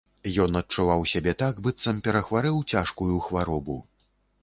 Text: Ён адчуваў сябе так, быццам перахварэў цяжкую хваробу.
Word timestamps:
Ён 0.45 0.55
адчуваў 0.61 1.03
сябе 1.11 1.35
так, 1.43 1.61
быццам 1.67 2.01
перахварэў 2.09 2.57
цяжкую 2.75 3.15
хваробу. 3.31 3.83